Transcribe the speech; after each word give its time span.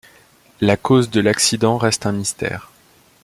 La 0.61 0.77
cause 0.77 1.11
de 1.11 1.21
l'accident 1.21 1.77
reste 1.77 2.07
un 2.07 2.11
mystère. 2.11 2.71